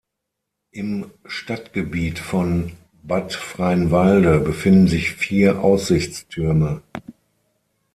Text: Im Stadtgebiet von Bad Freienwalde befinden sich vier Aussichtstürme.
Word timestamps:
Im 0.71 1.11
Stadtgebiet 1.27 2.17
von 2.17 2.71
Bad 3.03 3.33
Freienwalde 3.33 4.39
befinden 4.39 4.87
sich 4.87 5.11
vier 5.13 5.63
Aussichtstürme. 5.63 6.81